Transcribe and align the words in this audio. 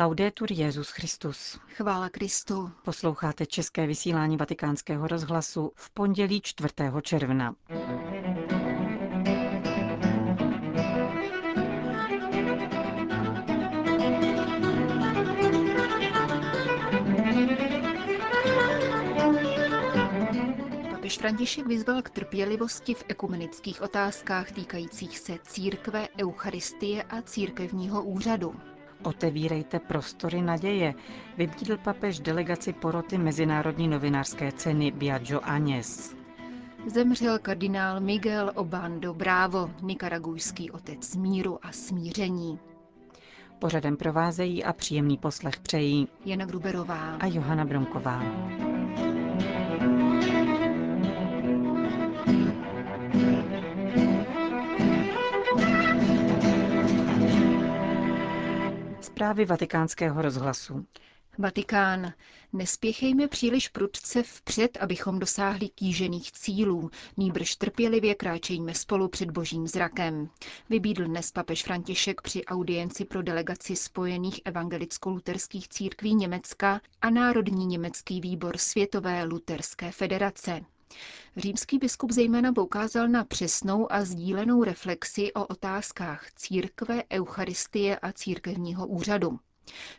Laudetur 0.00 0.52
Jezus 0.52 0.90
Christus. 0.90 1.58
Chvála 1.68 2.08
Kristu. 2.08 2.70
Posloucháte 2.84 3.46
české 3.46 3.86
vysílání 3.86 4.36
Vatikánského 4.36 5.08
rozhlasu 5.08 5.72
v 5.74 5.90
pondělí 5.90 6.40
4. 6.40 6.74
června. 7.02 7.54
Papež 20.90 21.18
František 21.18 21.66
vyzval 21.66 22.02
k 22.02 22.10
trpělivosti 22.10 22.94
v 22.94 23.04
ekumenických 23.08 23.82
otázkách 23.82 24.52
týkajících 24.52 25.18
se 25.18 25.38
církve, 25.42 26.08
eucharistie 26.20 27.02
a 27.02 27.22
církevního 27.22 28.04
úřadu. 28.04 28.54
Otevírejte 29.02 29.78
prostory 29.78 30.42
naděje, 30.42 30.94
vybídl 31.36 31.76
papež 31.76 32.20
delegaci 32.20 32.72
poroty 32.72 33.18
Mezinárodní 33.18 33.88
novinářské 33.88 34.52
ceny 34.52 34.90
Biagio 34.90 35.40
Agnès. 35.40 36.16
Zemřel 36.86 37.38
kardinál 37.38 38.00
Miguel 38.00 38.52
Obando 38.54 39.14
Bravo, 39.14 39.70
nikaragujský 39.82 40.70
otec 40.70 41.16
míru 41.16 41.58
a 41.62 41.72
smíření. 41.72 42.58
Pořadem 43.58 43.96
provázejí 43.96 44.64
a 44.64 44.72
příjemný 44.72 45.16
poslech 45.16 45.60
přejí 45.60 46.08
Jana 46.24 46.44
Gruberová 46.46 47.14
a 47.20 47.26
Johana 47.26 47.64
Bronková. 47.64 48.22
Zprávy 59.18 59.44
vatikánského 59.44 60.22
rozhlasu. 60.22 60.86
Vatikán. 61.38 62.12
Nespěchejme 62.52 63.28
příliš 63.28 63.68
prudce 63.68 64.22
vpřed, 64.22 64.76
abychom 64.80 65.18
dosáhli 65.18 65.68
kýžených 65.68 66.32
cílů, 66.32 66.90
nýbrž 67.16 67.56
trpělivě 67.56 68.14
kráčejme 68.14 68.74
spolu 68.74 69.08
před 69.08 69.30
božím 69.30 69.66
zrakem. 69.68 70.28
Vybídl 70.70 71.04
dnes 71.04 71.30
papež 71.32 71.62
František 71.64 72.20
při 72.22 72.44
audienci 72.44 73.04
pro 73.04 73.22
delegaci 73.22 73.76
spojených 73.76 74.40
evangelicko-luterských 74.44 75.68
církví 75.68 76.14
Německa 76.14 76.80
a 77.02 77.10
Národní 77.10 77.66
německý 77.66 78.20
výbor 78.20 78.56
Světové 78.58 79.24
luterské 79.24 79.92
federace. 79.92 80.60
Římský 81.36 81.78
biskup 81.78 82.12
zejména 82.12 82.52
poukázal 82.52 83.08
na 83.08 83.24
přesnou 83.24 83.92
a 83.92 84.04
sdílenou 84.04 84.64
reflexi 84.64 85.32
o 85.32 85.46
otázkách 85.46 86.32
církve, 86.32 87.02
eucharistie 87.12 87.98
a 87.98 88.12
církevního 88.12 88.86
úřadu. 88.86 89.38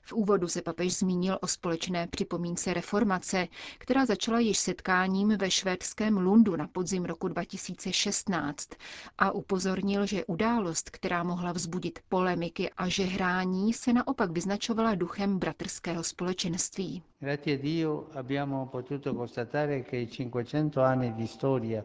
V 0.01 0.13
úvodu 0.13 0.47
se 0.47 0.61
papež 0.61 0.97
zmínil 0.97 1.37
o 1.41 1.47
společné 1.47 2.07
připomínce 2.07 2.73
reformace, 2.73 3.47
která 3.77 4.05
začala 4.05 4.39
již 4.39 4.57
setkáním 4.57 5.37
ve 5.37 5.51
švédském 5.51 6.17
Lundu 6.17 6.55
na 6.55 6.67
podzim 6.67 7.05
roku 7.05 7.27
2016 7.27 8.69
a 9.17 9.31
upozornil, 9.31 10.05
že 10.05 10.25
událost, 10.25 10.89
která 10.89 11.23
mohla 11.23 11.51
vzbudit 11.51 11.99
polemiky 12.09 12.69
a 12.77 12.87
žehrání, 12.87 13.73
se 13.73 13.93
naopak 13.93 14.31
vyznačovala 14.31 14.95
duchem 14.95 15.39
bratrského 15.39 16.03
společenství. 16.03 17.03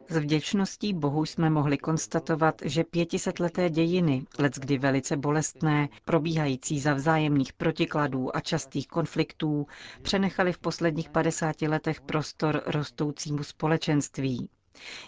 S 0.08 0.16
vděčností 0.18 0.94
Bohu 0.94 1.24
jsme 1.26 1.50
mohli 1.50 1.78
konstatovat, 1.78 2.54
že 2.64 2.84
pětisetleté 2.84 3.70
dějiny, 3.70 4.24
leckdy 4.38 4.78
velice 4.78 5.16
bolestné, 5.16 5.88
probíhající 6.04 6.80
za 6.80 6.94
vzájemných 6.94 7.52
protikladů 7.74 8.36
a 8.36 8.40
častých 8.40 8.88
konfliktů, 8.88 9.66
přenechali 10.02 10.52
v 10.52 10.58
posledních 10.58 11.10
50 11.10 11.62
letech 11.62 12.00
prostor 12.00 12.62
rostoucímu 12.66 13.42
společenství. 13.42 14.48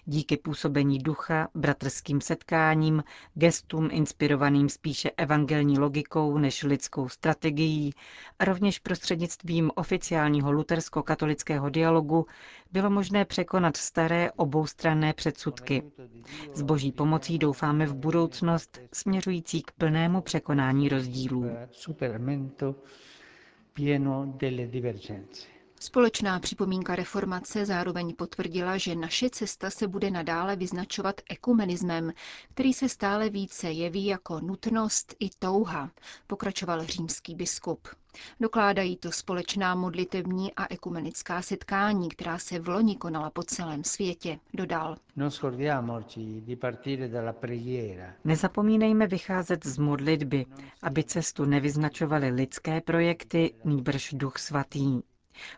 Díky 0.04 0.36
působení 0.36 0.98
ducha, 0.98 1.48
bratrským 1.54 2.20
setkáním, 2.20 3.04
gestům 3.34 3.88
inspirovaným 3.92 4.68
spíše 4.68 5.10
evangelní 5.16 5.78
logikou 5.78 6.38
než 6.38 6.62
lidskou 6.62 7.08
strategií 7.08 7.92
a 8.38 8.44
rovněž 8.44 8.78
prostřednictvím 8.78 9.70
oficiálního 9.74 10.52
lutersko-katolického 10.52 11.70
dialogu 11.70 12.26
bylo 12.72 12.90
možné 12.90 13.24
překonat 13.24 13.76
staré 13.76 14.32
oboustranné 14.32 15.12
předsudky. 15.12 15.82
S 16.54 16.62
boží 16.62 16.92
pomocí 16.92 17.38
doufáme 17.38 17.86
v 17.86 17.94
budoucnost 17.94 18.78
směřující 18.92 19.62
k 19.62 19.70
plnému 19.72 20.20
překonání 20.20 20.88
rozdílů. 20.88 21.44
Společná 25.80 26.40
připomínka 26.40 26.96
reformace 26.96 27.66
zároveň 27.66 28.14
potvrdila, 28.14 28.76
že 28.78 28.94
naše 28.94 29.30
cesta 29.30 29.70
se 29.70 29.88
bude 29.88 30.10
nadále 30.10 30.56
vyznačovat 30.56 31.20
ekumenismem, 31.30 32.12
který 32.54 32.72
se 32.72 32.88
stále 32.88 33.30
více 33.30 33.70
jeví 33.70 34.06
jako 34.06 34.40
nutnost 34.40 35.14
i 35.20 35.30
touha, 35.38 35.90
pokračoval 36.26 36.84
římský 36.86 37.34
biskup. 37.34 37.88
Dokládají 38.40 38.96
to 38.96 39.12
společná 39.12 39.74
modlitevní 39.74 40.54
a 40.54 40.66
ekumenická 40.74 41.42
setkání, 41.42 42.08
která 42.08 42.38
se 42.38 42.58
v 42.58 42.68
loni 42.68 42.96
konala 42.96 43.30
po 43.30 43.42
celém 43.42 43.84
světě, 43.84 44.38
dodal. 44.54 44.96
Nezapomínejme 48.24 49.06
vycházet 49.06 49.66
z 49.66 49.78
modlitby, 49.78 50.46
aby 50.82 51.04
cestu 51.04 51.44
nevyznačovaly 51.44 52.30
lidské 52.30 52.80
projekty, 52.80 53.54
nýbrž 53.64 54.10
duch 54.14 54.38
svatý. 54.38 55.00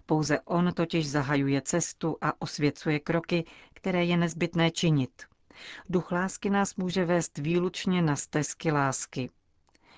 Pouze 0.07 0.41
on 0.41 0.73
totiž 0.75 1.11
zahajuje 1.11 1.63
cestu 1.63 2.17
a 2.21 2.43
osvěcuje 2.43 3.01
kroky, 3.01 3.45
které 3.75 4.05
je 4.05 4.17
nezbytné 4.17 4.71
činit. 4.71 5.23
Duch 5.89 6.13
lásky 6.13 6.51
nás 6.51 6.77
může 6.77 7.05
vést 7.05 7.39
výlučně 7.39 8.03
na 8.03 8.17
stezky 8.17 8.73
lásky. 8.73 9.31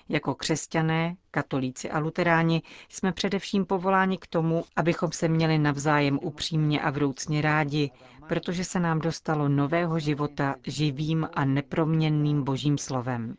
Jako 0.09 0.35
křesťané, 0.35 1.15
katolíci 1.31 1.89
a 1.91 1.99
luteráni 1.99 2.61
jsme 2.89 3.11
především 3.11 3.65
povoláni 3.65 4.17
k 4.17 4.27
tomu, 4.27 4.63
abychom 4.75 5.11
se 5.11 5.27
měli 5.27 5.57
navzájem 5.57 6.19
upřímně 6.21 6.81
a 6.81 6.89
vroucně 6.89 7.41
rádi, 7.41 7.91
protože 8.27 8.63
se 8.63 8.79
nám 8.79 8.99
dostalo 8.99 9.49
nového 9.49 9.99
života 9.99 10.55
živým 10.67 11.27
a 11.33 11.45
neproměnným 11.45 12.43
božím 12.43 12.77
slovem. 12.77 13.37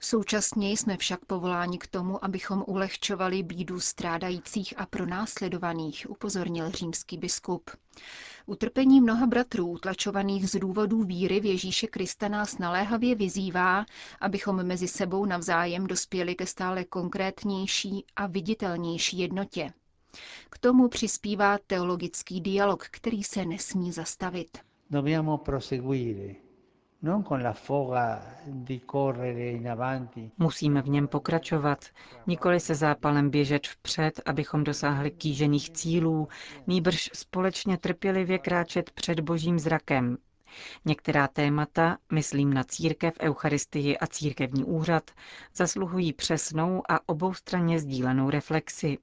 Současně 0.00 0.70
jsme 0.70 0.96
však 0.96 1.24
povoláni 1.24 1.78
k 1.78 1.86
tomu, 1.86 2.24
abychom 2.24 2.64
ulehčovali 2.66 3.42
bídu 3.42 3.80
strádajících 3.80 4.74
a 4.76 4.86
pronásledovaných, 4.86 6.06
upozornil 6.10 6.70
římský 6.70 7.18
biskup. 7.18 7.70
Utrpení 8.46 9.00
mnoha 9.00 9.26
bratrů, 9.26 9.66
utlačovaných 9.66 10.50
z 10.50 10.58
důvodů 10.58 11.02
víry 11.02 11.40
v 11.40 11.44
Ježíše 11.44 11.86
Krista, 11.86 12.28
nás 12.28 12.58
naléhavě 12.58 13.14
vyzývá, 13.14 13.86
abychom 14.20 14.62
mezi 14.64 14.88
sebou 14.88 15.24
navzájem 15.24 15.86
dospěli 15.86 16.34
ke 16.34 16.46
stále 16.46 16.84
konkrétnější 16.84 18.04
a 18.16 18.26
viditelnější 18.26 19.18
jednotě. 19.18 19.72
K 20.50 20.58
tomu 20.58 20.88
přispívá 20.88 21.58
teologický 21.66 22.40
dialog, 22.40 22.86
který 22.90 23.22
se 23.22 23.44
nesmí 23.44 23.92
zastavit. 23.92 24.58
Dobbiamo 24.90 25.38
proseguire 25.38 26.45
Musíme 30.38 30.82
v 30.82 30.88
něm 30.88 31.08
pokračovat, 31.08 31.84
nikoli 32.26 32.60
se 32.60 32.74
zápalem 32.74 33.30
běžet 33.30 33.66
vpřed, 33.66 34.20
abychom 34.26 34.64
dosáhli 34.64 35.10
kýžených 35.10 35.70
cílů, 35.70 36.28
nýbrž 36.66 37.10
společně 37.14 37.78
trpělivě 37.78 38.38
kráčet 38.38 38.90
před 38.90 39.20
božím 39.20 39.58
zrakem. 39.58 40.16
Některá 40.84 41.28
témata, 41.28 41.98
myslím 42.12 42.54
na 42.54 42.64
církev, 42.64 43.14
eucharistii 43.20 43.98
a 43.98 44.06
církevní 44.06 44.64
úřad, 44.64 45.10
zasluhují 45.54 46.12
přesnou 46.12 46.82
a 46.88 47.08
oboustranně 47.08 47.78
sdílenou 47.80 48.30
reflexi. 48.30 48.98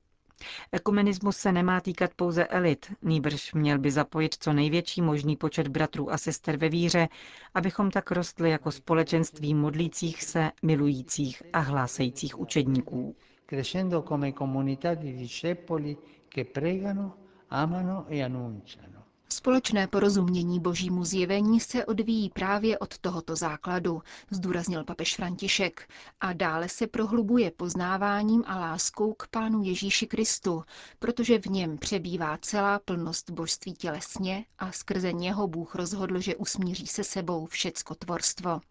Ekumenismus 0.72 1.38
se 1.38 1.52
nemá 1.52 1.82
týkat 1.82 2.12
pouze 2.16 2.46
elit, 2.48 2.94
nýbrž 3.02 3.54
měl 3.54 3.80
by 3.80 3.92
zapojit 3.92 4.36
co 4.40 4.54
největší 4.54 5.02
možný 5.02 5.36
počet 5.36 5.68
bratrů 5.68 6.12
a 6.14 6.18
sester 6.18 6.58
ve 6.58 6.70
víře, 6.70 7.08
abychom 7.54 7.92
tak 7.92 8.12
rostli 8.12 8.50
jako 8.50 8.72
společenství 8.72 9.54
modlících 9.56 10.24
se, 10.24 10.52
milujících 10.62 11.44
a 11.54 11.60
hlásajících 11.60 12.40
učedníků. 12.40 13.16
Crescendo 13.50 14.02
come 14.02 14.32
comunità 14.34 14.96
di 14.96 15.14
discepoli 15.14 15.98
che 16.30 16.46
pregano, 16.46 17.14
amano 17.50 18.06
e 18.10 18.24
annunciano. 18.24 19.03
Společné 19.30 19.88
porozumění 19.88 20.60
božímu 20.60 21.06
zjevení 21.06 21.60
se 21.60 21.86
odvíjí 21.86 22.30
právě 22.30 22.80
od 22.80 22.98
tohoto 22.98 23.36
základu, 23.36 24.02
zdůraznil 24.32 24.84
papež 24.84 25.16
František, 25.16 25.90
a 26.22 26.34
dále 26.34 26.70
se 26.70 26.88
prohlubuje 26.88 27.52
poznáváním 27.52 28.44
a 28.48 28.60
láskou 28.60 29.14
k 29.14 29.28
Pánu 29.28 29.64
Ježíši 29.64 30.08
Kristu, 30.08 30.64
protože 31.00 31.40
v 31.40 31.46
něm 31.46 31.78
přebývá 31.78 32.38
celá 32.38 32.80
plnost 32.80 33.30
božství 33.30 33.74
tělesně 33.74 34.46
a 34.60 34.72
skrze 34.72 35.14
něho 35.14 35.48
Bůh 35.48 35.76
rozhodl, 35.76 36.20
že 36.20 36.36
usmíří 36.36 36.88
se 36.88 37.04
sebou 37.04 37.46
všecko 37.46 37.96
tvorstvo, 37.96 38.62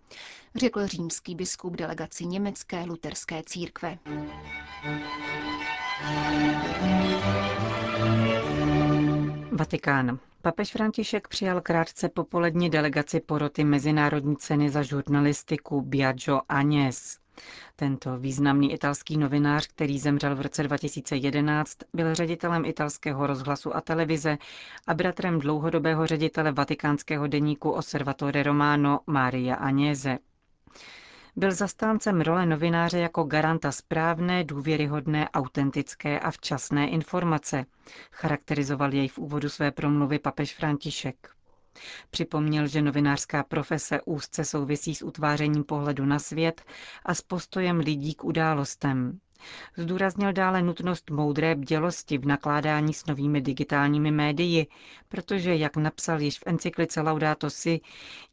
řekl 0.55 0.87
římský 0.87 1.35
biskup 1.35 1.77
delegaci 1.77 2.27
německé 2.27 2.85
luterské 2.85 3.43
církve. 3.47 3.99
Vatikán. 9.53 10.19
Papež 10.43 10.73
František 10.73 11.29
přijal 11.29 11.61
krátce 11.61 12.09
popolední 12.09 12.71
delegaci 12.71 13.21
poroty 13.21 13.65
Mezinárodní 13.65 14.37
ceny 14.37 14.71
za 14.71 14.83
žurnalistiku 14.83 15.81
Biagio 15.83 16.41
Agnes. 16.49 17.19
Tento 17.77 18.19
významný 18.19 18.73
italský 18.73 19.17
novinář, 19.17 19.67
který 19.67 19.99
zemřel 19.99 20.37
v 20.37 20.41
roce 20.41 20.63
2011, 20.63 21.79
byl 21.95 22.15
ředitelem 22.15 22.65
italského 22.65 23.27
rozhlasu 23.27 23.77
a 23.77 23.81
televize 23.81 24.39
a 24.87 24.95
bratrem 24.95 25.39
dlouhodobého 25.39 26.07
ředitele 26.07 26.53
vatikánského 26.53 27.27
deníku 27.27 27.71
Osservatore 27.71 28.43
Romano 28.43 29.01
Maria 29.07 29.55
Agnese. 29.55 30.19
Byl 31.37 31.53
zastáncem 31.55 32.21
role 32.21 32.47
novináře 32.47 32.99
jako 32.99 33.25
garanta 33.25 33.73
správné, 33.73 34.45
důvěryhodné, 34.45 35.29
autentické 35.31 36.21
a 36.21 36.31
včasné 36.31 36.89
informace. 36.89 37.65
Charakterizoval 38.13 38.95
jej 38.95 39.09
v 39.09 39.19
úvodu 39.19 39.49
své 39.49 39.71
promluvy 39.71 40.19
papež 40.19 40.55
František. 40.55 41.31
Připomněl, 42.11 42.67
že 42.67 42.83
novinářská 42.83 43.43
profese 43.43 44.01
úzce 44.05 44.45
souvisí 44.45 44.95
s 44.95 45.03
utvářením 45.03 45.65
pohledu 45.65 46.05
na 46.05 46.19
svět 46.19 46.63
a 47.05 47.15
s 47.15 47.23
postojem 47.23 47.79
lidí 47.79 48.15
k 48.15 48.25
událostem. 48.25 49.19
Zdůraznil 49.77 50.33
dále 50.33 50.63
nutnost 50.63 51.11
moudré 51.11 51.55
bdělosti 51.55 52.19
v 52.19 52.27
nakládání 52.27 52.95
s 52.95 53.07
novými 53.07 53.41
digitálními 53.41 54.11
médii, 54.11 54.67
protože, 55.09 55.55
jak 55.57 55.77
napsal 55.77 56.21
již 56.21 56.39
v 56.39 56.43
encyklice 56.47 57.01
Laudato 57.01 57.51
Si, 57.51 57.81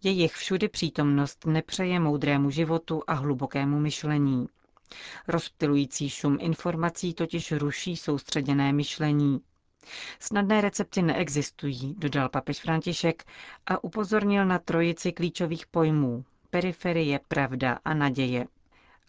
jejich 0.03 0.33
všudy 0.33 0.67
přítomnost 0.67 1.45
nepřeje 1.45 1.99
moudrému 1.99 2.49
životu 2.49 3.03
a 3.07 3.13
hlubokému 3.13 3.79
myšlení. 3.79 4.47
Rozptilující 5.27 6.09
šum 6.09 6.37
informací 6.41 7.13
totiž 7.13 7.51
ruší 7.51 7.97
soustředěné 7.97 8.73
myšlení. 8.73 9.41
Snadné 10.19 10.61
recepty 10.61 11.01
neexistují, 11.01 11.95
dodal 11.97 12.29
papež 12.29 12.59
František 12.61 13.23
a 13.65 13.83
upozornil 13.83 14.45
na 14.45 14.59
trojici 14.59 15.11
klíčových 15.11 15.67
pojmů 15.67 16.25
periferie, 16.49 17.19
pravda 17.27 17.79
a 17.85 17.93
naděje. 17.93 18.45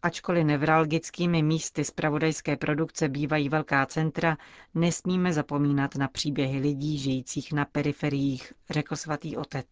Ačkoliv 0.02 0.44
nevralgickými 0.44 1.42
místy 1.42 1.84
zpravodajské 1.84 2.56
produkce 2.56 3.08
bývají 3.08 3.48
velká 3.48 3.86
centra, 3.86 4.36
nesmíme 4.74 5.32
zapomínat 5.32 5.94
na 5.96 6.08
příběhy 6.08 6.58
lidí 6.58 6.98
žijících 6.98 7.52
na 7.52 7.64
periferiích, 7.64 8.52
řekl 8.70 8.96
svatý 8.96 9.36
otec. 9.36 9.66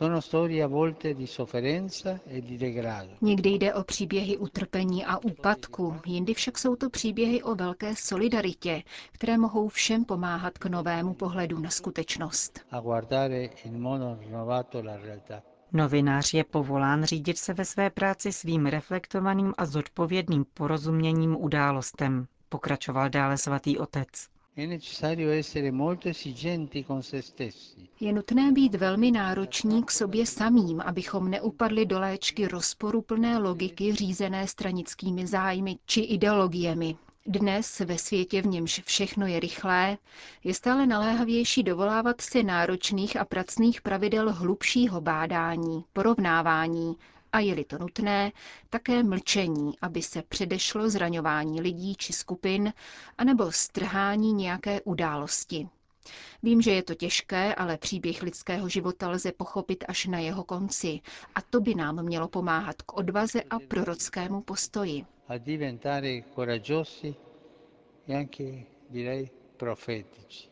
E 0.00 0.22
Někdy 3.22 3.50
jde 3.50 3.74
o 3.74 3.84
příběhy 3.84 4.36
utrpení 4.36 5.04
a 5.04 5.18
úpadku, 5.18 5.96
jindy 6.06 6.34
však 6.34 6.58
jsou 6.58 6.76
to 6.76 6.90
příběhy 6.90 7.42
o 7.42 7.54
velké 7.54 7.96
solidaritě, 7.96 8.82
které 9.12 9.38
mohou 9.38 9.68
všem 9.68 10.04
pomáhat 10.04 10.58
k 10.58 10.66
novému 10.66 11.14
pohledu 11.14 11.58
na 11.58 11.70
skutečnost. 11.70 12.60
Novinář 15.76 16.34
je 16.34 16.44
povolán 16.44 17.04
řídit 17.04 17.38
se 17.38 17.54
ve 17.54 17.64
své 17.64 17.90
práci 17.90 18.32
svým 18.32 18.66
reflektovaným 18.66 19.54
a 19.58 19.66
zodpovědným 19.66 20.44
porozuměním 20.54 21.36
událostem, 21.36 22.26
pokračoval 22.48 23.08
dále 23.10 23.38
svatý 23.38 23.78
otec. 23.78 24.08
Je 28.00 28.12
nutné 28.12 28.52
být 28.52 28.74
velmi 28.74 29.10
nároční 29.10 29.84
k 29.84 29.90
sobě 29.90 30.26
samým, 30.26 30.80
abychom 30.80 31.30
neupadli 31.30 31.86
do 31.86 32.00
léčky 32.00 32.48
rozporu 32.48 33.02
plné 33.02 33.38
logiky 33.38 33.94
řízené 33.94 34.46
stranickými 34.46 35.26
zájmy 35.26 35.78
či 35.86 36.00
ideologiemi, 36.00 36.96
dnes 37.26 37.78
ve 37.80 37.98
světě, 37.98 38.42
v 38.42 38.46
němž 38.46 38.80
všechno 38.84 39.26
je 39.26 39.40
rychlé, 39.40 39.98
je 40.44 40.54
stále 40.54 40.86
naléhavější 40.86 41.62
dovolávat 41.62 42.20
si 42.20 42.42
náročných 42.42 43.16
a 43.16 43.24
pracných 43.24 43.82
pravidel 43.82 44.32
hlubšího 44.32 45.00
bádání, 45.00 45.84
porovnávání 45.92 46.96
a 47.32 47.38
je-li 47.40 47.64
to 47.64 47.78
nutné, 47.78 48.32
také 48.70 49.02
mlčení, 49.02 49.78
aby 49.82 50.02
se 50.02 50.22
předešlo 50.22 50.90
zraňování 50.90 51.60
lidí 51.60 51.94
či 51.94 52.12
skupin, 52.12 52.72
anebo 53.18 53.52
strhání 53.52 54.32
nějaké 54.32 54.80
události. 54.80 55.68
Vím, 56.42 56.62
že 56.62 56.70
je 56.70 56.82
to 56.82 56.94
těžké, 56.94 57.54
ale 57.54 57.78
příběh 57.78 58.22
lidského 58.22 58.68
života 58.68 59.08
lze 59.08 59.32
pochopit 59.32 59.84
až 59.88 60.06
na 60.06 60.18
jeho 60.18 60.44
konci 60.44 61.00
a 61.34 61.40
to 61.42 61.60
by 61.60 61.74
nám 61.74 62.02
mělo 62.02 62.28
pomáhat 62.28 62.82
k 62.82 62.92
odvaze 62.96 63.42
a 63.42 63.58
prorockému 63.68 64.40
postoji 64.40 65.04
a 65.28 65.38
diventare 65.38 66.22
coraggiosi 66.34 67.14
e 68.08 68.14
anche 68.16 68.66
direi 68.90 69.30
profetici. 69.56 70.48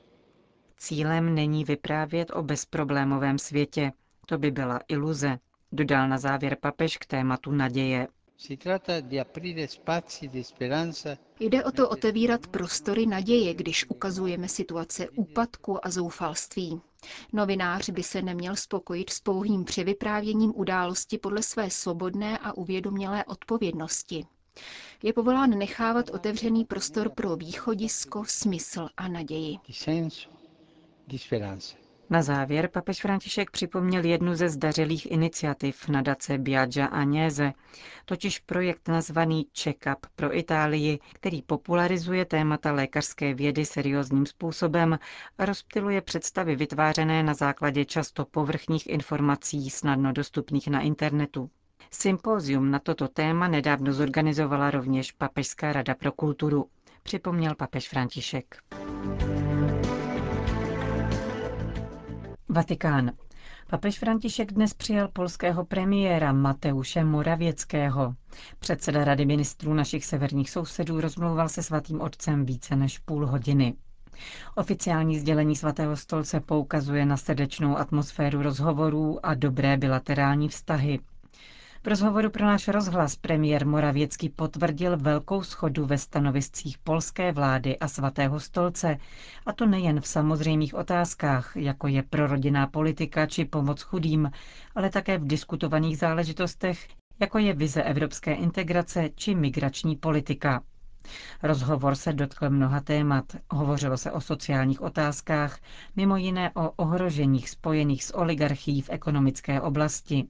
Cílem 0.76 1.34
není 1.34 1.64
vyprávět 1.64 2.30
o 2.34 2.42
bezproblémovém 2.42 3.38
světě. 3.38 3.92
To 4.26 4.38
by 4.38 4.50
byla 4.50 4.80
iluze, 4.88 5.38
dodal 5.72 6.08
na 6.08 6.18
závěr 6.18 6.56
papež 6.60 6.96
k 6.98 7.06
tématu 7.06 7.50
naděje. 7.52 8.08
Jde 11.40 11.64
o 11.64 11.70
to 11.72 11.88
otevírat 11.88 12.46
prostory 12.46 13.06
naděje, 13.06 13.54
když 13.54 13.90
ukazujeme 13.90 14.48
situace 14.48 15.08
úpadku 15.08 15.86
a 15.86 15.90
zoufalství. 15.90 16.80
Novinář 17.32 17.90
by 17.90 18.02
se 18.02 18.22
neměl 18.22 18.56
spokojit 18.56 19.10
s 19.10 19.20
pouhým 19.20 19.64
převyprávěním 19.64 20.52
události 20.56 21.18
podle 21.18 21.42
své 21.42 21.70
svobodné 21.70 22.38
a 22.38 22.52
uvědomělé 22.56 23.24
odpovědnosti. 23.24 24.26
Je 25.02 25.12
povolán 25.12 25.50
nechávat 25.50 26.10
otevřený 26.10 26.64
prostor 26.64 27.10
pro 27.10 27.36
východisko, 27.36 28.24
smysl 28.26 28.88
a 28.96 29.08
naději. 29.08 29.58
Na 32.12 32.22
závěr 32.22 32.68
papež 32.68 33.00
František 33.00 33.50
připomněl 33.50 34.04
jednu 34.04 34.34
ze 34.34 34.48
zdařilých 34.48 35.10
iniciativ 35.10 35.88
nadace 35.88 36.38
Biaggia 36.38 36.86
Agnese, 36.86 37.52
totiž 38.04 38.38
projekt 38.38 38.88
nazvaný 38.88 39.46
Check-up 39.62 39.96
pro 40.16 40.36
Itálii, 40.38 40.98
který 41.14 41.42
popularizuje 41.42 42.24
témata 42.24 42.72
lékařské 42.72 43.34
vědy 43.34 43.64
seriózním 43.64 44.26
způsobem 44.26 44.98
a 45.38 45.44
rozptiluje 45.44 46.00
představy 46.00 46.56
vytvářené 46.56 47.22
na 47.22 47.34
základě 47.34 47.84
často 47.84 48.24
povrchních 48.24 48.86
informací 48.86 49.70
snadno 49.70 50.12
dostupných 50.12 50.68
na 50.68 50.80
internetu. 50.80 51.50
Sympózium 51.90 52.70
na 52.70 52.78
toto 52.78 53.08
téma 53.08 53.48
nedávno 53.48 53.92
zorganizovala 53.92 54.70
rovněž 54.70 55.12
Papežská 55.12 55.72
rada 55.72 55.94
pro 55.94 56.12
kulturu, 56.12 56.66
připomněl 57.02 57.54
papež 57.54 57.88
František. 57.88 58.56
Vatikán. 62.52 63.10
Papež 63.70 63.98
František 63.98 64.52
dnes 64.52 64.74
přijal 64.74 65.08
polského 65.08 65.64
premiéra 65.64 66.32
Mateuše 66.32 67.04
Moravěckého. 67.04 68.14
Předseda 68.58 69.04
Rady 69.04 69.26
ministrů 69.26 69.74
našich 69.74 70.04
severních 70.04 70.50
sousedů 70.50 71.00
rozmlouval 71.00 71.48
se 71.48 71.62
svatým 71.62 72.00
otcem 72.00 72.44
více 72.46 72.76
než 72.76 72.98
půl 72.98 73.26
hodiny. 73.26 73.74
Oficiální 74.56 75.18
sdělení 75.18 75.56
svatého 75.56 75.96
stolce 75.96 76.40
poukazuje 76.40 77.06
na 77.06 77.16
srdečnou 77.16 77.76
atmosféru 77.76 78.42
rozhovorů 78.42 79.26
a 79.26 79.34
dobré 79.34 79.76
bilaterální 79.76 80.48
vztahy. 80.48 80.98
V 81.84 81.86
rozhovoru 81.86 82.30
pro 82.30 82.46
náš 82.46 82.68
rozhlas 82.68 83.16
premiér 83.16 83.66
Moravěcký 83.66 84.28
potvrdil 84.28 84.96
velkou 84.96 85.42
schodu 85.42 85.86
ve 85.86 85.98
stanoviscích 85.98 86.78
polské 86.78 87.32
vlády 87.32 87.78
a 87.78 87.88
svatého 87.88 88.40
stolce, 88.40 88.96
a 89.46 89.52
to 89.52 89.66
nejen 89.66 90.00
v 90.00 90.06
samozřejmých 90.06 90.74
otázkách, 90.74 91.52
jako 91.56 91.88
je 91.88 92.02
prorodinná 92.02 92.66
politika 92.66 93.26
či 93.26 93.44
pomoc 93.44 93.82
chudým, 93.82 94.30
ale 94.74 94.90
také 94.90 95.18
v 95.18 95.26
diskutovaných 95.26 95.98
záležitostech, 95.98 96.88
jako 97.20 97.38
je 97.38 97.52
vize 97.52 97.82
evropské 97.82 98.34
integrace 98.34 99.08
či 99.14 99.34
migrační 99.34 99.96
politika. 99.96 100.62
Rozhovor 101.42 101.94
se 101.94 102.12
dotkl 102.12 102.50
mnoha 102.50 102.80
témat. 102.80 103.24
Hovořilo 103.50 103.96
se 103.96 104.12
o 104.12 104.20
sociálních 104.20 104.80
otázkách, 104.80 105.58
mimo 105.96 106.16
jiné 106.16 106.50
o 106.54 106.70
ohroženích 106.70 107.50
spojených 107.50 108.04
s 108.04 108.14
oligarchií 108.16 108.80
v 108.82 108.90
ekonomické 108.90 109.60
oblasti. 109.60 110.24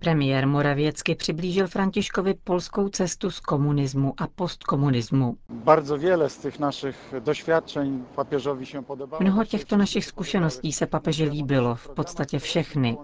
Premiér 0.00 0.46
Moravěcky 0.48 1.14
přiblížil 1.14 1.66
Františkovi 1.68 2.34
polskou 2.44 2.88
cestu 2.88 3.30
z 3.30 3.40
komunismu 3.40 4.14
a 4.18 4.26
postkomunismu. 4.26 5.36
Mnoho 9.20 9.44
těchto 9.44 9.76
našich 9.76 10.04
zkušeností 10.04 10.72
se 10.72 10.86
papeži 10.86 11.24
líbilo, 11.24 11.74
v 11.74 11.88
podstatě 11.88 12.38
všechny. 12.38 12.96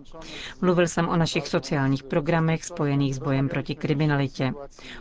Mluvil 0.61 0.88
jsem 0.88 1.09
o 1.09 1.17
našich 1.17 1.49
sociálních 1.49 2.03
programech 2.03 2.65
spojených 2.65 3.15
s 3.15 3.19
bojem 3.19 3.49
proti 3.49 3.75
kriminalitě. 3.75 4.53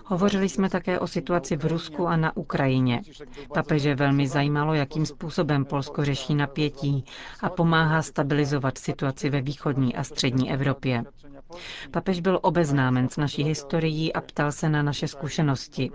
Hovořili 0.06 0.50
jsme 0.50 0.70
také 0.70 1.00
o 1.00 1.08
situaci 1.08 1.56
v 1.58 1.66
Rusku 1.66 2.08
a 2.08 2.18
na 2.18 2.38
Ukrajině. 2.38 3.02
Papeže 3.54 3.96
velmi 3.96 4.28
zajímalo, 4.28 4.74
jakým 4.74 5.06
způsobem 5.06 5.66
Polsko 5.66 6.06
řeší 6.06 6.36
napětí 6.36 7.06
a 7.42 7.50
pomáhá 7.50 8.02
stabilizovat 8.02 8.78
situaci 8.78 9.30
ve 9.30 9.42
východní 9.42 9.96
a 9.96 10.04
střední 10.04 10.52
Evropě. 10.52 11.04
Papež 11.92 12.20
byl 12.20 12.40
obeznámen 12.42 13.10
s 13.10 13.18
naší 13.18 13.44
historií 13.44 14.14
a 14.14 14.22
ptal 14.22 14.52
se 14.52 14.70
na 14.70 14.84
naše 14.84 15.08
zkušenosti. 15.08 15.92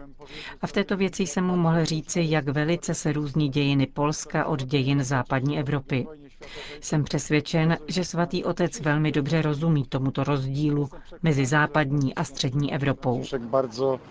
A 0.62 0.66
v 0.66 0.72
této 0.72 0.96
věci 0.96 1.22
jsem 1.22 1.44
mu 1.44 1.56
mohl 1.56 1.84
říci, 1.84 2.20
jak 2.28 2.48
velice 2.48 2.94
se 2.94 3.12
různí 3.12 3.48
dějiny 3.48 3.86
Polska 3.86 4.44
od 4.44 4.62
dějin 4.62 5.04
západní 5.04 5.58
Evropy. 5.58 6.06
Jsem 6.80 7.04
přesvědčen, 7.04 7.76
že 7.88 8.04
svatý 8.04 8.44
otec 8.44 8.80
velmi 8.80 9.12
dobře 9.12 9.42
rozumí 9.42 9.84
tomuto 9.88 10.24
rozdílu 10.24 10.88
mezi 11.22 11.46
západní 11.46 12.14
a 12.14 12.24
střední 12.24 12.74
Evropou. 12.74 13.22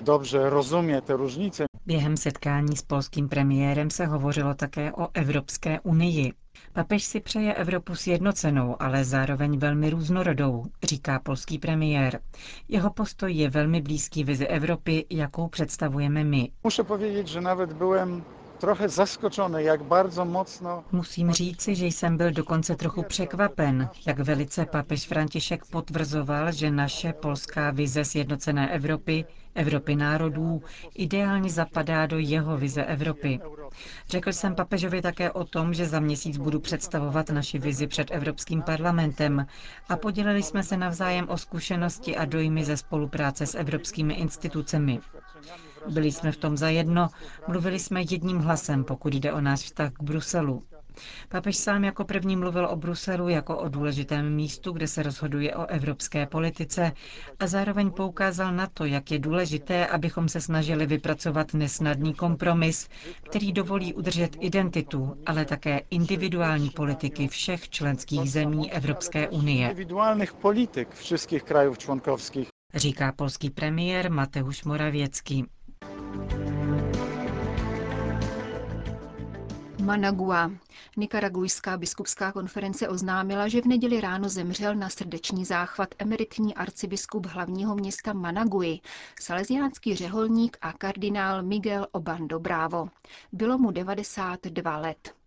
Dobrze 0.01 0.49
rozumie 0.49 1.01
te 1.01 1.13
różnice. 1.17 1.68
Během 1.89 2.17
setkání 2.17 2.77
s 2.77 2.81
polským 2.81 3.29
premiérem 3.29 3.89
se 3.89 4.05
hovořilo 4.05 4.53
také 4.53 4.91
o 4.93 5.07
Evropské 5.13 5.79
unii. 5.79 6.33
Papež 6.73 7.03
si 7.03 7.19
přeje 7.19 7.53
Evropu 7.53 7.95
sjednocenou, 7.95 8.75
ale 8.81 9.03
zároveň 9.05 9.57
velmi 9.59 9.89
různorodou, 9.89 10.65
říká 10.83 11.19
polský 11.19 11.59
premiér. 11.59 12.19
Jeho 12.67 12.89
postoj 12.89 13.33
je 13.33 13.49
velmi 13.49 13.81
blízký 13.81 14.23
vizi 14.23 14.47
Evropy, 14.47 15.05
jakou 15.09 15.47
představujeme 15.47 16.23
my. 16.23 16.51
Muszę 16.63 16.83
powiedzieć, 16.83 17.27
że 17.27 17.41
nawet 17.41 17.69
jak 19.57 19.81
bardzo 19.83 20.25
mocno 20.25 20.83
Musím 20.91 21.31
říci, 21.31 21.75
že 21.75 21.85
jsem 21.85 22.17
byl 22.17 22.31
dokonce 22.31 22.75
trochu 22.75 23.03
překvapen, 23.03 23.89
jak 24.07 24.19
velice 24.19 24.65
papež 24.65 25.07
František 25.07 25.65
potvrzoval, 25.65 26.51
že 26.51 26.71
naše 26.71 27.13
polská 27.13 27.71
vize 27.71 28.05
sjednocené 28.05 28.69
Evropy, 28.71 29.25
Evropy 29.55 29.95
národů, 29.95 30.61
ideálně 30.95 31.49
zapadá 31.49 32.05
do 32.05 32.17
jeho 32.19 32.57
vize 32.57 32.83
Evropy. 32.85 33.39
Řekl 34.09 34.31
jsem 34.33 34.55
papežovi 34.55 35.01
také 35.01 35.31
o 35.31 35.43
tom, 35.43 35.73
že 35.73 35.85
za 35.87 35.99
měsíc 35.99 36.37
budu 36.37 36.59
představovat 36.59 37.29
naši 37.29 37.59
vizi 37.59 37.87
před 37.87 38.11
Evropským 38.11 38.61
parlamentem 38.61 39.45
a 39.89 39.97
podělili 39.97 40.43
jsme 40.43 40.63
se 40.63 40.77
navzájem 40.77 41.29
o 41.29 41.37
zkušenosti 41.37 42.17
a 42.17 42.25
dojmy 42.25 42.65
ze 42.65 42.77
spolupráce 42.77 43.45
s 43.45 43.55
evropskými 43.55 44.13
institucemi. 44.13 44.99
Byli 45.87 46.11
jsme 46.11 46.31
v 46.31 46.37
tom 46.37 46.57
zajedno, 46.57 47.09
mluvili 47.47 47.79
jsme 47.79 48.01
jedním 48.01 48.37
hlasem, 48.37 48.83
pokud 48.83 49.13
jde 49.13 49.33
o 49.33 49.41
náš 49.41 49.59
vztah 49.63 49.91
k 49.93 50.03
Bruselu. 50.03 50.63
Papež 51.29 51.57
sám 51.57 51.83
jako 51.83 52.05
první 52.05 52.35
mluvil 52.35 52.65
o 52.65 52.75
Bruselu 52.75 53.29
jako 53.29 53.57
o 53.57 53.69
důležitém 53.69 54.35
místu, 54.35 54.71
kde 54.71 54.87
se 54.87 55.03
rozhoduje 55.03 55.55
o 55.55 55.65
evropské 55.65 56.25
politice 56.25 56.91
a 57.39 57.47
zároveň 57.47 57.91
poukázal 57.91 58.53
na 58.53 58.67
to, 58.67 58.85
jak 58.85 59.11
je 59.11 59.19
důležité, 59.19 59.87
abychom 59.87 60.29
se 60.29 60.41
snažili 60.41 60.85
vypracovat 60.85 61.53
nesnadný 61.53 62.13
kompromis, 62.13 62.89
který 63.23 63.51
dovolí 63.53 63.93
udržet 63.93 64.35
identitu, 64.39 65.17
ale 65.25 65.45
také 65.45 65.81
individuální 65.89 66.69
politiky 66.69 67.27
všech 67.27 67.69
členských 67.69 68.31
zemí 68.31 68.71
Evropské 68.71 69.27
unie, 69.29 69.75
říká 72.75 73.11
polský 73.11 73.49
premiér 73.49 74.11
Mateusz 74.11 74.63
Morawiecki. 74.63 75.45
Managua. 79.89 80.51
Nikaragujská 80.97 81.77
biskupská 81.77 82.31
konference 82.31 82.89
oznámila, 82.89 83.47
že 83.47 83.61
v 83.61 83.65
neděli 83.65 84.01
ráno 84.01 84.29
zemřel 84.29 84.75
na 84.75 84.89
srdeční 84.89 85.45
záchvat 85.45 85.89
emeritní 85.99 86.55
arcibiskup 86.55 87.25
hlavního 87.25 87.75
města 87.75 88.13
Managui, 88.13 88.79
salesiánský 89.19 89.95
řeholník 89.95 90.57
a 90.61 90.73
kardinál 90.73 91.43
Miguel 91.43 91.87
Obando 91.91 92.39
Bravo. 92.39 92.89
Bylo 93.31 93.57
mu 93.57 93.71
92 93.71 94.77
let. 94.77 95.18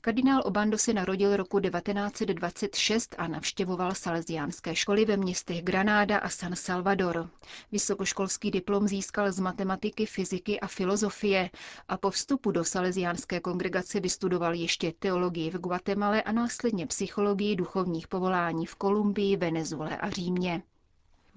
Kardinál 0.00 0.42
Obando 0.44 0.78
se 0.78 0.92
narodil 0.92 1.36
roku 1.36 1.60
1926 1.60 3.14
a 3.18 3.28
navštěvoval 3.28 3.94
salesiánské 3.94 4.74
školy 4.74 5.04
ve 5.04 5.16
městech 5.16 5.62
Granáda 5.62 6.18
a 6.18 6.28
San 6.28 6.56
Salvador. 6.56 7.30
Vysokoškolský 7.72 8.50
diplom 8.50 8.88
získal 8.88 9.32
z 9.32 9.40
matematiky, 9.40 10.06
fyziky 10.06 10.60
a 10.60 10.66
filozofie 10.66 11.50
a 11.88 11.96
po 11.96 12.10
vstupu 12.10 12.50
do 12.50 12.64
salesiánské 12.64 13.40
kongregace 13.40 14.00
vystudoval 14.00 14.54
ještě 14.54 14.92
teologii 14.98 15.50
v 15.50 15.58
Guatemale 15.58 16.22
a 16.22 16.32
následně 16.32 16.86
psychologii 16.86 17.56
duchovních 17.56 18.08
povolání 18.08 18.66
v 18.66 18.74
Kolumbii, 18.74 19.36
Venezuele 19.36 19.96
a 19.96 20.10
Římě. 20.10 20.62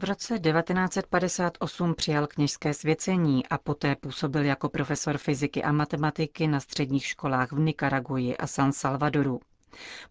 V 0.01 0.03
roce 0.03 0.39
1958 0.39 1.93
přijal 1.96 2.27
kněžské 2.27 2.74
svěcení 2.74 3.48
a 3.48 3.58
poté 3.58 3.96
působil 3.96 4.43
jako 4.46 4.70
profesor 4.70 5.17
fyziky 5.17 5.63
a 5.63 5.72
matematiky 5.72 6.48
na 6.48 6.60
středních 6.60 7.05
školách 7.05 7.51
v 7.51 7.60
Nikaraguji 7.60 8.38
a 8.38 8.48
San 8.48 8.72
Salvadoru. 8.74 9.39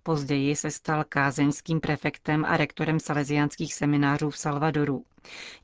Později 0.02 0.56
se 0.56 0.70
stal 0.70 1.04
kázeňským 1.08 1.80
prefektem 1.80 2.44
a 2.44 2.56
rektorem 2.56 3.00
salesiánských 3.00 3.74
seminářů 3.74 4.30
v 4.30 4.38
Salvadoru. 4.38 5.04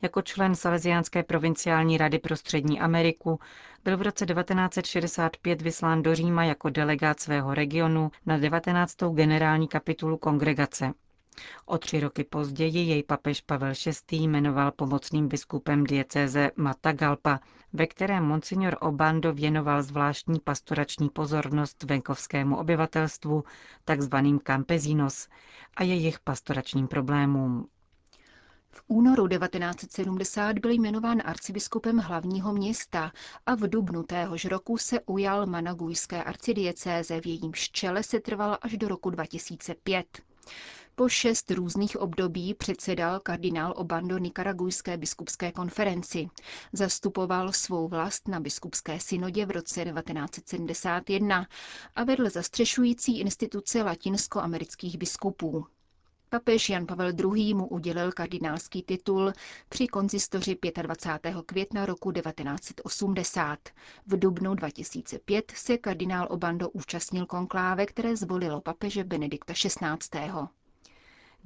Jako 0.03 0.23
člen 0.23 0.55
Salesiánské 0.55 1.23
provinciální 1.23 1.99
rady 1.99 2.19
pro 2.19 2.37
střední 2.37 2.81
Ameriku 2.81 3.41
byl 3.85 3.97
v 3.97 4.03
roce 4.03 4.27
1965 4.27 5.63
vyslán 5.63 6.03
do 6.03 6.15
Říma 6.15 6.45
jako 6.45 6.71
delegát 6.71 7.21
svého 7.21 7.55
regionu 7.55 8.11
na 8.27 8.39
19. 8.39 8.97
generální 9.15 9.69
kapitulu 9.69 10.17
kongregace. 10.17 10.93
O 11.67 11.79
tři 11.79 12.01
roky 12.01 12.25
později 12.25 12.79
jej 12.79 13.03
papež 13.03 13.41
Pavel 13.41 13.73
VI. 14.11 14.17
jmenoval 14.17 14.73
pomocným 14.73 15.29
biskupem 15.29 15.85
diecéze 15.85 16.51
Matagalpa, 16.57 17.41
ve 17.73 17.87
kterém 17.87 18.25
monsignor 18.25 18.77
Obando 18.81 19.33
věnoval 19.33 19.83
zvláštní 19.83 20.41
pastorační 20.41 21.09
pozornost 21.09 21.83
venkovskému 21.83 22.57
obyvatelstvu, 22.57 23.45
takzvaným 23.85 24.41
campezinos, 24.41 25.29
a 25.77 25.83
jejich 25.83 26.21
pastoračním 26.21 26.89
problémům. 26.89 27.69
V 28.71 28.83
únoru 28.87 29.29
1970 29.29 30.59
byl 30.59 30.71
jmenován 30.71 31.23
arcibiskupem 31.25 31.99
hlavního 31.99 32.53
města 32.53 33.13
a 33.47 33.55
v 33.55 33.61
dubnu 33.61 34.03
téhož 34.03 34.45
roku 34.45 34.79
se 34.79 35.01
ujal 35.01 35.47
managujské 35.47 36.25
arcidiecéze, 36.25 37.21
v 37.21 37.27
jejímž 37.27 37.71
čele 37.71 38.03
se 38.03 38.21
trval 38.21 38.59
až 38.63 38.77
do 38.77 38.89
roku 38.89 39.11
2005. 39.11 40.07
Po 40.99 41.09
šest 41.09 41.51
různých 41.51 41.97
období 41.97 42.55
předsedal 42.55 43.21
kardinál 43.21 43.75
Obando 43.77 44.19
Nikaragujské 44.19 44.97
biskupské 44.97 45.53
konferenci. 45.53 46.29
Zastupoval 46.73 47.53
svou 47.53 47.89
vlast 47.89 48.29
na 48.29 48.41
biskupské 48.41 49.01
synodě 49.01 49.47
v 49.47 49.51
roce 49.51 49.85
1971 49.85 51.47
a 51.95 52.05
vedl 52.05 52.31
zastřešující 52.31 53.21
instituce 53.21 53.83
latinskoamerických 53.83 54.99
biskupů. 54.99 55.67
Papež 56.29 56.69
Jan 56.69 56.87
Pavel 56.87 57.13
II. 57.35 57.55
mu 57.55 57.67
udělil 57.69 58.13
kardinálský 58.13 58.83
titul 58.83 59.33
při 59.69 59.87
konzistoři 59.87 60.59
25. 60.83 61.37
května 61.47 61.87
roku 61.87 62.13
1980. 62.13 63.59
V 64.07 64.19
dubnu 64.19 64.55
2005 64.55 65.53
se 65.57 65.79
kardinál 65.79 66.27
Obando 66.31 66.71
účastnil 66.71 67.27
konkláve, 67.27 67.87
které 67.87 68.17
zvolilo 68.17 68.61
papeže 68.61 69.05
Benedikta 69.05 69.53
XVI. 69.53 70.29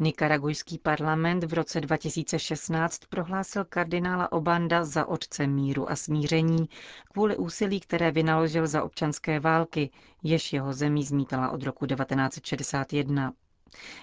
Nikaragujský 0.02 0.78
parlament 0.78 1.44
v 1.44 1.52
roce 1.54 1.80
2016 1.80 2.98
prohlásil 3.08 3.64
kardinála 3.64 4.32
Obanda 4.32 4.84
za 4.84 5.06
otce 5.08 5.46
míru 5.46 5.90
a 5.90 5.96
smíření 5.96 6.68
kvůli 7.12 7.36
úsilí, 7.36 7.80
které 7.80 8.10
vynaložil 8.10 8.66
za 8.66 8.82
občanské 8.82 9.40
války, 9.40 9.90
jež 10.22 10.52
jeho 10.52 10.72
zemí 10.72 11.04
zmítala 11.04 11.50
od 11.50 11.62
roku 11.62 11.86
1961. 11.86 13.32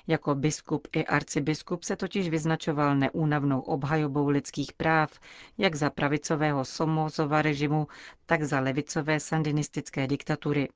Jako 0.08 0.36
biskup 0.36 0.88
i 0.96 1.06
arcibiskup 1.06 1.84
se 1.84 1.96
totiž 1.96 2.30
vyznačoval 2.30 2.96
neúnavnou 2.96 3.60
obhajobou 3.62 4.30
lidských 4.30 4.74
práv, 4.74 5.20
jak 5.58 5.76
za 5.76 5.90
pravicového 5.90 6.66
Somozova 6.66 7.42
režimu, 7.42 7.88
tak 8.26 8.44
za 8.44 8.60
levicové 8.60 9.20
sandinistické 9.20 10.08
diktatury. 10.08 10.70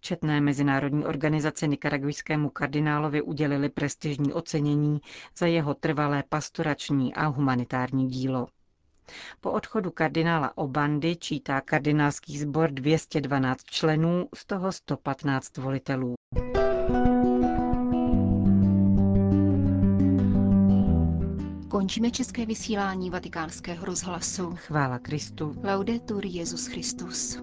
Četné 0.00 0.40
mezinárodní 0.40 1.04
organizace 1.04 1.66
nikaragujskému 1.66 2.50
kardinálovi 2.50 3.22
udělili 3.22 3.68
prestižní 3.68 4.32
ocenění 4.32 5.00
za 5.38 5.46
jeho 5.46 5.74
trvalé 5.74 6.22
pastorační 6.28 7.14
a 7.14 7.26
humanitární 7.26 8.08
dílo. 8.08 8.46
Po 9.40 9.50
odchodu 9.50 9.90
kardinála 9.90 10.58
Obandy 10.58 11.16
čítá 11.16 11.60
kardinálský 11.60 12.38
sbor 12.38 12.70
212 12.70 13.64
členů, 13.64 14.28
z 14.34 14.46
toho 14.46 14.72
115 14.72 15.56
volitelů. 15.56 16.14
Končíme 21.68 22.10
české 22.10 22.46
vysílání 22.46 23.10
vatikánského 23.10 23.84
rozhlasu. 23.84 24.54
Chvála 24.56 24.98
Kristu. 24.98 25.56
Laudetur 25.64 26.26
Jezus 26.26 26.66
Christus. 26.66 27.38